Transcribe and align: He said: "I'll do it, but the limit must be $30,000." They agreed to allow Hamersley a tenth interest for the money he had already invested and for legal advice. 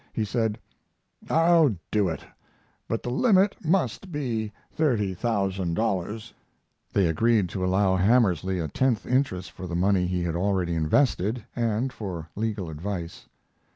He 0.13 0.25
said: 0.25 0.57
"I'll 1.29 1.75
do 1.91 2.09
it, 2.09 2.25
but 2.87 3.03
the 3.03 3.11
limit 3.11 3.55
must 3.63 4.11
be 4.11 4.51
$30,000." 4.75 6.33
They 6.91 7.05
agreed 7.05 7.49
to 7.49 7.63
allow 7.63 7.97
Hamersley 7.97 8.57
a 8.57 8.67
tenth 8.67 9.05
interest 9.05 9.51
for 9.51 9.67
the 9.67 9.75
money 9.75 10.07
he 10.07 10.23
had 10.23 10.35
already 10.35 10.73
invested 10.73 11.43
and 11.55 11.93
for 11.93 12.31
legal 12.35 12.71
advice. 12.71 13.27